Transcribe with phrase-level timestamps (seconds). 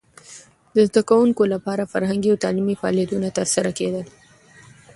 [0.73, 4.05] د زده کوونکو لپاره فرهنګي او تعلیمي فعالیتونه ترسره کېدل.